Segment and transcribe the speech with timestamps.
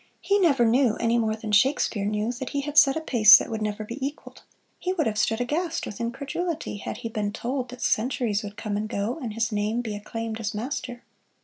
[0.19, 3.51] He never knew, any more than Shakespeare knew, that he had set a pace that
[3.51, 4.41] would never be equaled.
[4.79, 8.77] He would have stood aghast with incredulity had he been told that centuries would come
[8.77, 11.03] and go and his name be acclaimed as Master.